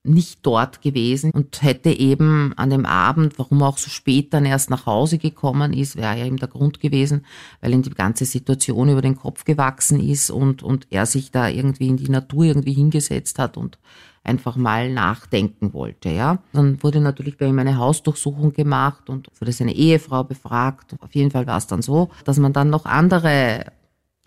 nicht 0.06 0.40
dort 0.44 0.82
gewesen 0.82 1.32
und 1.32 1.62
hätte 1.62 1.90
eben 1.90 2.54
an 2.56 2.70
dem 2.70 2.86
Abend, 2.86 3.38
warum 3.40 3.62
er 3.62 3.68
auch 3.68 3.78
so 3.78 3.90
spät 3.90 4.34
dann 4.34 4.46
erst 4.46 4.70
nach 4.70 4.86
Hause 4.86 5.18
gekommen 5.18 5.74
ist, 5.74 5.96
wäre 5.96 6.18
ja 6.18 6.26
eben 6.26 6.38
der 6.38 6.48
Grund 6.48 6.80
gewesen, 6.80 7.26
weil 7.62 7.74
ihm 7.74 7.82
die 7.82 7.90
ganze 7.90 8.26
Situation 8.26 8.90
über 8.90 9.02
den 9.02 9.16
Kopf 9.16 9.46
gewachsen 9.46 10.00
ist 10.00 10.32
und, 10.32 10.64
und 10.64 10.88
er 10.90 11.06
sich 11.06 11.32
da 11.32 11.48
irgendwie 11.48 11.88
in 11.88 11.98
die 11.98 12.10
Natur 12.10 12.46
irgendwie 12.46 12.74
hingesetzt 12.74 13.40
hat 13.40 13.58
und 13.58 13.78
einfach 14.24 14.56
mal 14.56 14.92
nachdenken 14.92 15.74
wollte, 15.74 16.10
ja. 16.10 16.40
Dann 16.52 16.82
wurde 16.82 17.00
natürlich 17.00 17.38
bei 17.38 17.46
ihm 17.46 17.60
eine 17.60 17.78
Hausdurchsuchung 17.78 18.54
gemacht 18.54 19.10
und 19.10 19.30
wurde 19.40 19.52
seine 19.52 19.74
Ehefrau 19.74 20.24
befragt. 20.24 20.96
Auf 21.00 21.14
jeden 21.14 21.32
Fall 21.32 21.46
war 21.46 21.58
es 21.58 21.68
dann 21.68 21.82
so, 21.82 22.10
dass 22.26 22.40
man 22.40 22.52
dann 22.52 22.70
noch 22.70 22.86
andere 22.86 23.66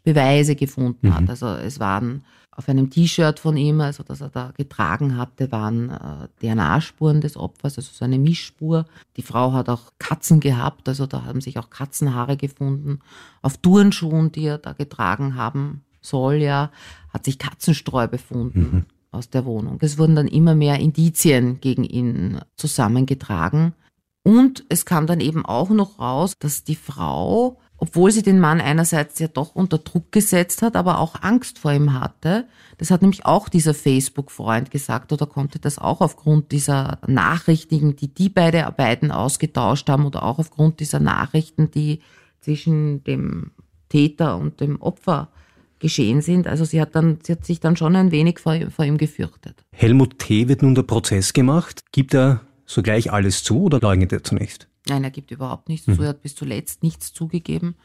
Beweise 0.05 0.55
gefunden 0.55 1.09
mhm. 1.09 1.15
hat. 1.15 1.31
Also 1.31 1.49
es 1.49 1.81
waren 1.81 2.25
auf 2.59 2.69
einem 2.69 2.91
T-Shirt 2.91 3.39
von 3.39 3.57
ihm, 3.57 3.81
also 3.81 4.03
das 4.03 4.21
er 4.21 4.31
da 4.31 4.51
getragen 4.57 5.17
hatte, 5.17 5.53
waren 5.53 5.91
äh, 5.91 6.27
DNA-Spuren 6.41 7.21
des 7.21 7.37
Opfers, 7.37 7.79
also 7.79 7.91
so 7.93 8.05
eine 8.05 8.19
Mischspur. 8.19 8.85
Die 9.17 9.23
Frau 9.23 9.53
hat 9.53 9.69
auch 9.69 9.93
Katzen 10.01 10.41
gehabt, 10.41 10.89
also 10.89 11.07
da 11.07 11.25
haben 11.25 11.41
sich 11.41 11.57
auch 11.61 11.71
Katzenhaare 11.71 12.37
gefunden. 12.37 12.99
Auf 13.43 13.59
Turnschuhen, 13.59 14.33
die 14.33 14.47
er 14.47 14.59
da 14.59 14.73
getragen 14.73 15.37
haben 15.37 15.85
soll, 16.01 16.35
ja, 16.35 16.73
hat 17.13 17.25
sich 17.25 17.39
Katzenstreu 17.39 18.09
befunden. 18.09 18.61
Mhm. 18.61 18.85
aus 19.11 19.31
der 19.31 19.47
Wohnung. 19.47 19.79
Es 19.81 19.97
wurden 19.97 20.17
dann 20.17 20.29
immer 20.29 20.55
mehr 20.55 20.81
Indizien 20.81 21.61
gegen 21.61 21.85
ihn 21.85 22.41
zusammengetragen. 22.57 23.73
Und 24.23 24.65
es 24.69 24.85
kam 24.85 25.07
dann 25.07 25.21
eben 25.21 25.47
auch 25.47 25.71
noch 25.71 25.99
raus, 25.99 26.35
dass 26.39 26.63
die 26.63 26.77
Frau 26.77 27.59
obwohl 27.79 28.11
sie 28.11 28.23
den 28.23 28.41
Mann 28.41 28.61
einerseits 28.61 29.19
ja 29.21 29.29
doch 29.29 29.55
unter 29.55 29.79
Druck 29.79 30.11
gesetzt 30.13 30.63
hat, 30.63 30.77
aber 30.77 30.99
auch 30.99 31.23
Angst 31.23 31.61
vor 31.61 31.73
ihm 31.73 31.99
hatte. 31.99 32.47
Das 32.77 32.91
hat 32.91 33.03
nämlich 33.03 33.25
auch 33.25 33.49
dieser 33.49 33.73
Facebook-Freund 33.73 34.71
gesagt 34.71 35.13
oder 35.13 35.27
konnte 35.27 35.61
das 35.61 35.79
auch 35.79 36.01
aufgrund 36.01 36.53
dieser 36.53 36.99
Nachrichten, 37.07 37.97
die 37.97 38.09
die 38.09 38.29
beide 38.29 38.73
beiden 38.77 39.13
ausgetauscht 39.13 39.89
haben 39.89 40.07
oder 40.07 40.25
auch 40.25 40.39
aufgrund 40.39 40.81
dieser 40.81 40.99
Nachrichten, 40.99 41.71
die 41.71 42.01
zwischen 42.41 43.05
dem 43.05 43.53
Täter 43.89 44.37
und 44.37 44.61
dem 44.61 44.81
Opfer 44.83 45.29
geschehen 45.79 46.21
sind. 46.21 46.49
Also 46.49 46.65
sie 46.65 46.81
hat 46.81 46.97
dann, 46.97 47.19
sie 47.23 47.33
hat 47.33 47.45
sich 47.45 47.61
dann 47.61 47.77
schon 47.77 47.95
ein 47.95 48.11
wenig 48.11 48.41
vor, 48.41 48.57
vor 48.71 48.85
ihm 48.85 48.99
gefürchtet. 48.99 49.63
Helmut 49.73 50.19
T. 50.19 50.49
wird 50.49 50.63
nun 50.63 50.75
der 50.75 50.83
Prozess 50.83 51.33
gemacht. 51.33 51.85
Gibt 51.93 52.15
er 52.15 52.41
sogleich 52.67 53.13
alles 53.13 53.45
zu 53.45 53.63
oder 53.63 53.79
leugnet 53.79 54.13
er 54.13 54.25
zunächst? 54.25 54.69
Nein, 54.89 55.05
er 55.05 55.11
gibt 55.11 55.31
überhaupt 55.31 55.69
nichts 55.69 55.87
mhm. 55.87 55.95
zu. 55.95 56.03
Er 56.03 56.09
hat 56.11 56.23
bis 56.23 56.35
zuletzt 56.35 56.83
nichts 56.83 57.13
zugegeben. 57.13 57.77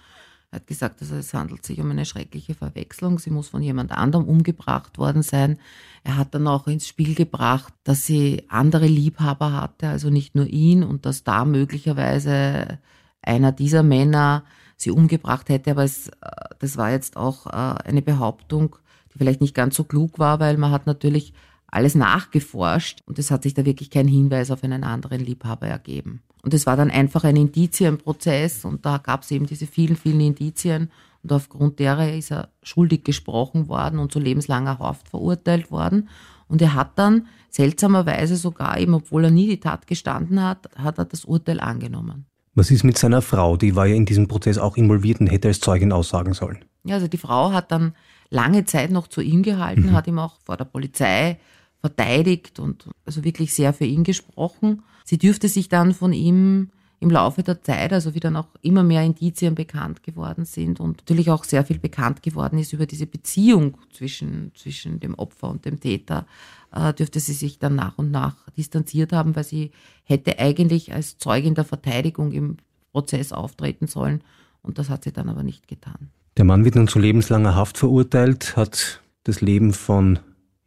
Er 0.51 0.57
hat 0.57 0.67
gesagt, 0.67 1.01
also 1.01 1.15
es 1.15 1.33
handelt 1.33 1.65
sich 1.65 1.79
um 1.79 1.89
eine 1.89 2.05
schreckliche 2.05 2.53
Verwechslung. 2.53 3.17
Sie 3.17 3.31
muss 3.31 3.49
von 3.49 3.63
jemand 3.63 3.91
anderem 3.91 4.25
umgebracht 4.25 4.99
worden 4.99 5.23
sein. 5.23 5.57
Er 6.03 6.17
hat 6.17 6.35
dann 6.35 6.47
auch 6.47 6.67
ins 6.67 6.87
Spiel 6.87 7.15
gebracht, 7.15 7.73
dass 7.83 8.05
sie 8.05 8.43
andere 8.49 8.85
Liebhaber 8.85 9.51
hatte, 9.53 9.89
also 9.89 10.11
nicht 10.11 10.35
nur 10.35 10.45
ihn 10.45 10.83
und 10.83 11.07
dass 11.07 11.23
da 11.23 11.43
möglicherweise 11.45 12.79
einer 13.23 13.51
dieser 13.51 13.81
Männer 13.81 14.43
sie 14.77 14.91
umgebracht 14.91 15.49
hätte. 15.49 15.71
Aber 15.71 15.83
es, 15.83 16.09
äh, 16.09 16.11
das 16.59 16.77
war 16.77 16.91
jetzt 16.91 17.17
auch 17.17 17.47
äh, 17.47 17.49
eine 17.49 18.03
Behauptung, 18.03 18.75
die 19.11 19.17
vielleicht 19.17 19.41
nicht 19.41 19.55
ganz 19.55 19.75
so 19.75 19.83
klug 19.83 20.19
war, 20.19 20.39
weil 20.39 20.57
man 20.57 20.71
hat 20.71 20.85
natürlich 20.85 21.33
alles 21.73 21.95
nachgeforscht 21.95 23.01
und 23.05 23.19
es 23.19 23.31
hat 23.31 23.43
sich 23.43 23.53
da 23.53 23.65
wirklich 23.65 23.89
kein 23.89 24.07
Hinweis 24.07 24.51
auf 24.51 24.63
einen 24.63 24.83
anderen 24.83 25.19
Liebhaber 25.19 25.67
ergeben. 25.67 26.21
Und 26.43 26.53
es 26.53 26.65
war 26.65 26.75
dann 26.75 26.91
einfach 26.91 27.23
ein 27.23 27.35
Indizienprozess 27.35 28.65
und 28.65 28.85
da 28.85 28.97
gab 28.97 29.23
es 29.23 29.31
eben 29.31 29.45
diese 29.45 29.65
vielen, 29.65 29.95
vielen 29.95 30.19
Indizien 30.19 30.89
und 31.23 31.31
aufgrund 31.31 31.79
derer 31.79 32.13
ist 32.13 32.31
er 32.31 32.49
schuldig 32.61 33.03
gesprochen 33.05 33.69
worden 33.69 33.99
und 33.99 34.11
zu 34.11 34.19
lebenslanger 34.19 34.77
Haft 34.79 35.09
verurteilt 35.09 35.71
worden. 35.71 36.09
Und 36.49 36.61
er 36.61 36.73
hat 36.73 36.99
dann 36.99 37.27
seltsamerweise 37.49 38.35
sogar, 38.35 38.77
eben 38.77 38.93
obwohl 38.93 39.23
er 39.23 39.31
nie 39.31 39.47
die 39.47 39.59
Tat 39.59 39.87
gestanden 39.87 40.43
hat, 40.43 40.69
hat 40.75 40.97
er 40.97 41.05
das 41.05 41.23
Urteil 41.23 41.61
angenommen. 41.61 42.25
Was 42.55 42.69
ist 42.69 42.83
mit 42.83 42.97
seiner 42.97 43.21
Frau? 43.21 43.57
Die 43.57 43.75
war 43.75 43.87
ja 43.87 43.95
in 43.95 44.05
diesem 44.05 44.27
Prozess 44.27 44.57
auch 44.57 44.75
involviert 44.75 45.21
und 45.21 45.27
hätte 45.27 45.47
als 45.47 45.61
Zeugin 45.61 45.91
aussagen 45.91 46.33
sollen. 46.33 46.65
Ja, 46.83 46.95
also 46.95 47.07
die 47.07 47.17
Frau 47.17 47.51
hat 47.51 47.71
dann 47.71 47.93
lange 48.29 48.65
Zeit 48.65 48.91
noch 48.91 49.07
zu 49.07 49.21
ihm 49.21 49.43
gehalten, 49.43 49.87
mhm. 49.87 49.91
hat 49.93 50.07
ihm 50.07 50.19
auch 50.19 50.37
vor 50.43 50.57
der 50.57 50.65
Polizei 50.65 51.39
verteidigt 51.83 52.59
und 52.59 52.89
also 53.05 53.25
wirklich 53.25 53.53
sehr 53.53 53.73
für 53.73 53.83
ihn 53.83 54.05
gesprochen. 54.05 54.83
Sie 55.03 55.17
dürfte 55.17 55.49
sich 55.49 55.67
dann 55.67 55.93
von 55.93 56.13
ihm 56.13 56.69
im 57.01 57.09
Laufe 57.09 57.43
der 57.43 57.61
Zeit, 57.61 57.91
also 57.91 58.15
wie 58.15 58.21
dann 58.21 58.37
auch 58.37 58.47
immer 58.61 58.83
mehr 58.83 59.03
Indizien 59.03 59.53
bekannt 59.53 60.01
geworden 60.01 60.45
sind 60.45 60.79
und 60.79 60.99
natürlich 60.99 61.29
auch 61.29 61.43
sehr 61.43 61.65
viel 61.65 61.77
bekannt 61.77 62.23
geworden 62.23 62.57
ist 62.57 62.71
über 62.71 62.85
diese 62.85 63.05
Beziehung 63.05 63.77
zwischen, 63.91 64.53
zwischen 64.55 65.01
dem 65.01 65.13
Opfer 65.15 65.49
und 65.49 65.65
dem 65.65 65.81
Täter, 65.81 66.25
äh, 66.71 66.93
dürfte 66.93 67.19
sie 67.19 67.33
sich 67.33 67.59
dann 67.59 67.75
nach 67.75 67.97
und 67.97 68.11
nach 68.11 68.49
distanziert 68.55 69.11
haben, 69.11 69.35
weil 69.35 69.43
sie 69.43 69.71
hätte 70.05 70.39
eigentlich 70.39 70.93
als 70.93 71.17
Zeugin 71.17 71.55
der 71.55 71.65
Verteidigung 71.65 72.31
im 72.31 72.55
Prozess 72.93 73.33
auftreten 73.33 73.87
sollen 73.87 74.21
und 74.61 74.77
das 74.77 74.89
hat 74.89 75.03
sie 75.03 75.11
dann 75.11 75.27
aber 75.27 75.43
nicht 75.43 75.67
getan. 75.67 76.09
Der 76.37 76.45
Mann 76.45 76.63
wird 76.63 76.75
nun 76.75 76.87
zu 76.87 76.99
lebenslanger 76.99 77.53
Haft 77.53 77.77
verurteilt, 77.77 78.55
hat 78.55 79.01
das 79.25 79.41
Leben 79.41 79.73
von 79.73 80.19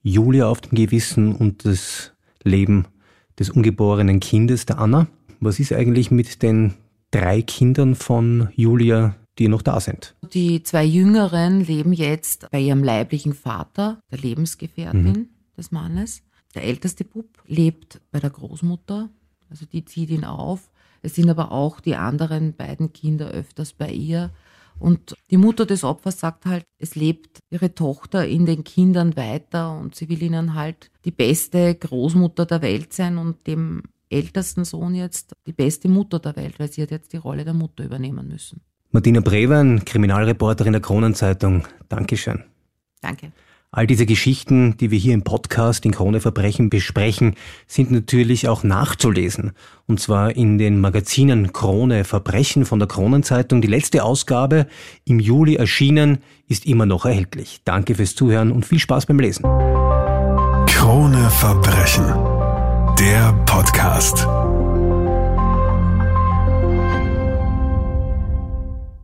Julia 0.06 0.46
auf 0.46 0.60
dem 0.60 0.76
Gewissen 0.76 1.34
und 1.34 1.64
das 1.64 2.12
Leben 2.44 2.86
des 3.40 3.50
ungeborenen 3.50 4.20
Kindes, 4.20 4.64
der 4.64 4.78
Anna. 4.78 5.08
Was 5.40 5.58
ist 5.58 5.72
eigentlich 5.72 6.12
mit 6.12 6.42
den 6.42 6.74
drei 7.10 7.42
Kindern 7.42 7.96
von 7.96 8.48
Julia, 8.54 9.16
die 9.40 9.48
noch 9.48 9.62
da 9.62 9.80
sind? 9.80 10.14
Die 10.32 10.62
zwei 10.62 10.84
Jüngeren 10.84 11.60
leben 11.60 11.92
jetzt 11.92 12.48
bei 12.52 12.60
ihrem 12.60 12.84
leiblichen 12.84 13.32
Vater, 13.32 13.98
der 14.12 14.18
Lebensgefährtin 14.18 15.02
mhm. 15.02 15.28
des 15.58 15.72
Mannes. 15.72 16.22
Der 16.54 16.62
älteste 16.62 17.04
Bub 17.04 17.42
lebt 17.48 18.00
bei 18.12 18.20
der 18.20 18.30
Großmutter, 18.30 19.10
also 19.50 19.66
die 19.66 19.84
zieht 19.84 20.10
ihn 20.10 20.24
auf. 20.24 20.70
Es 21.02 21.16
sind 21.16 21.28
aber 21.28 21.50
auch 21.50 21.80
die 21.80 21.96
anderen 21.96 22.54
beiden 22.54 22.92
Kinder 22.92 23.28
öfters 23.28 23.72
bei 23.72 23.90
ihr. 23.90 24.30
Und 24.78 25.14
die 25.30 25.36
Mutter 25.36 25.64
des 25.64 25.84
Opfers 25.84 26.20
sagt 26.20 26.46
halt, 26.46 26.64
es 26.78 26.94
lebt 26.94 27.40
ihre 27.50 27.74
Tochter 27.74 28.26
in 28.26 28.44
den 28.46 28.64
Kindern 28.64 29.16
weiter 29.16 29.76
und 29.78 29.94
sie 29.94 30.08
will 30.08 30.22
ihnen 30.22 30.54
halt 30.54 30.90
die 31.04 31.10
beste 31.10 31.74
Großmutter 31.74 32.46
der 32.46 32.62
Welt 32.62 32.92
sein 32.92 33.18
und 33.18 33.46
dem 33.46 33.82
ältesten 34.10 34.64
Sohn 34.64 34.94
jetzt 34.94 35.34
die 35.46 35.52
beste 35.52 35.88
Mutter 35.88 36.18
der 36.18 36.36
Welt, 36.36 36.58
weil 36.58 36.70
sie 36.70 36.82
hat 36.82 36.90
jetzt 36.90 37.12
die 37.12 37.16
Rolle 37.16 37.44
der 37.44 37.54
Mutter 37.54 37.84
übernehmen 37.84 38.28
müssen. 38.28 38.60
Martina 38.92 39.20
Brewer, 39.20 39.80
Kriminalreporterin 39.84 40.72
der 40.72 40.82
Kronenzeitung. 40.82 41.66
Dankeschön. 41.88 42.44
Danke. 43.00 43.32
All 43.76 43.86
diese 43.86 44.06
Geschichten, 44.06 44.78
die 44.78 44.90
wir 44.90 44.98
hier 44.98 45.12
im 45.12 45.20
Podcast 45.20 45.84
in 45.84 45.92
Krone 45.92 46.20
Verbrechen 46.20 46.70
besprechen, 46.70 47.34
sind 47.66 47.90
natürlich 47.90 48.48
auch 48.48 48.62
nachzulesen. 48.62 49.52
Und 49.86 50.00
zwar 50.00 50.34
in 50.34 50.56
den 50.56 50.80
Magazinen 50.80 51.52
Krone 51.52 52.04
Verbrechen 52.04 52.64
von 52.64 52.78
der 52.78 52.88
Kronenzeitung. 52.88 53.60
Die 53.60 53.68
letzte 53.68 54.02
Ausgabe 54.02 54.66
im 55.04 55.20
Juli 55.20 55.56
erschienen 55.56 56.20
ist 56.48 56.64
immer 56.64 56.86
noch 56.86 57.04
erhältlich. 57.04 57.60
Danke 57.66 57.96
fürs 57.96 58.14
Zuhören 58.14 58.50
und 58.50 58.64
viel 58.64 58.78
Spaß 58.78 59.04
beim 59.04 59.20
Lesen. 59.20 59.42
Krone 59.42 61.28
Verbrechen. 61.28 62.06
Der 62.98 63.34
Podcast. 63.44 64.26